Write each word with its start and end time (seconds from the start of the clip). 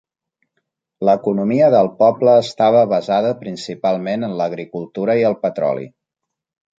L'economia 1.09 1.67
del 1.75 1.89
poble 1.99 2.33
estava 2.45 2.81
basada 2.93 3.33
principalment 3.43 4.29
en 4.29 4.33
l'agricultura 4.41 5.17
i 5.21 5.27
el 5.31 5.37
petroli. 5.45 5.87